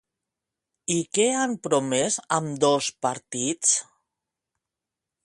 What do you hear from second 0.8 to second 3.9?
I què han promès ambdós partits?